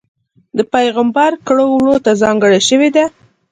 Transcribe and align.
د 0.57 0.59
پېغمبر 0.73 1.31
کړو 1.47 1.65
وړوته 1.71 2.11
ځانګړې 2.21 2.59
شوې 2.69 2.89
ده. 2.95 3.05